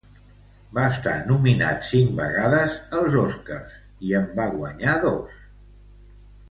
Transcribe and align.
Va 0.77 0.85
estar 0.93 1.13
nominat 1.31 1.85
cinc 1.89 2.17
vegades 2.21 2.79
als 3.01 3.19
Oscars 3.27 3.79
i 4.09 4.19
en 4.23 4.27
va 4.43 4.51
guanyar 4.59 4.99
dos. 5.09 5.41